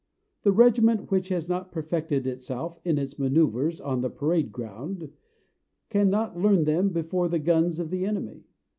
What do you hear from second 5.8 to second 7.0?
cannot learn them